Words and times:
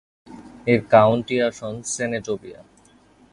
এর 0.67 0.81
কাউন্টি 0.89 1.35
আসন 1.47 1.73
সেনেটোবিয়া। 1.93 2.61